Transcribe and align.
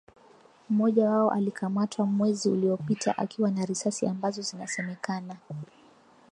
mmoja 0.69 1.09
wao 1.09 1.31
alikamatwa 1.31 2.05
mwezi 2.05 2.49
uliopita 2.49 3.17
akiwa 3.17 3.51
na 3.51 3.65
risasi 3.65 4.07
ambazo 4.07 4.57
inasemekana 4.57 5.37